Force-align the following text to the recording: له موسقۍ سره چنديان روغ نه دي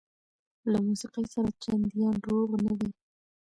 له 0.71 0.77
موسقۍ 0.85 1.25
سره 1.33 1.49
چنديان 1.63 2.15
روغ 2.27 2.49
نه 2.65 2.73
دي 2.79 2.89